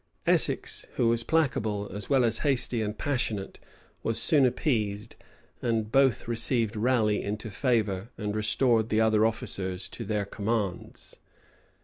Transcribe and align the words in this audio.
Essex, 0.25 0.87
who 0.95 1.09
was 1.09 1.21
placable, 1.21 1.87
as 1.93 2.09
well 2.09 2.25
as 2.25 2.39
hasty 2.39 2.81
and 2.81 2.97
passionate, 2.97 3.59
was 4.01 4.19
soon 4.19 4.47
appeased, 4.47 5.15
and 5.61 5.91
both 5.91 6.27
received 6.27 6.75
Raleigh 6.75 7.21
into 7.21 7.51
favor, 7.51 8.09
and 8.17 8.35
restored 8.35 8.89
the 8.89 8.99
other 8.99 9.27
officers 9.27 9.87
to 9.89 10.03
then 10.03 10.25
commands. 10.31 11.19